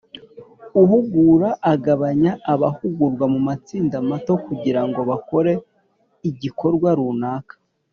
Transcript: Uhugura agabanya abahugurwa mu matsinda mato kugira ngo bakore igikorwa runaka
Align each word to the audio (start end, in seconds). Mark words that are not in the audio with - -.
Uhugura 0.81 1.49
agabanya 1.73 2.31
abahugurwa 2.53 3.25
mu 3.33 3.39
matsinda 3.47 3.95
mato 4.09 4.33
kugira 4.45 4.81
ngo 4.87 5.01
bakore 5.09 5.53
igikorwa 6.29 6.89
runaka 6.99 7.55